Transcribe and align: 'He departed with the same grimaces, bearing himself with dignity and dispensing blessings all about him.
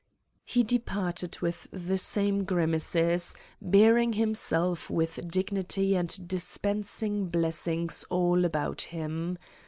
'He 0.45 0.63
departed 0.63 1.37
with 1.41 1.67
the 1.71 1.99
same 1.99 2.43
grimaces, 2.43 3.35
bearing 3.61 4.13
himself 4.13 4.89
with 4.89 5.29
dignity 5.29 5.95
and 5.95 6.27
dispensing 6.27 7.27
blessings 7.29 8.03
all 8.09 8.43
about 8.43 8.81
him. 8.81 9.37